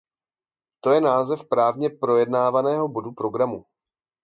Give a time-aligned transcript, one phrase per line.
[0.79, 3.65] To je název právě projednávaného bodu programu.